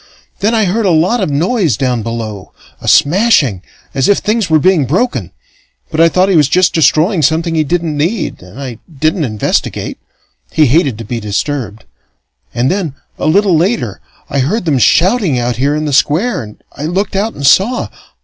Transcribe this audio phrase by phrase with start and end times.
[0.39, 3.61] Then I heard a lot of noise down below a smashing
[3.93, 5.29] as if things were being broken.
[5.91, 9.99] But I thought he was just destroying something he didn't need, and I didn't investigate:
[10.49, 11.85] he hated to be disturbed.
[12.51, 16.63] And then, a little later, I heard them shouting out here in the Square, and
[16.75, 17.89] I looked out and saw.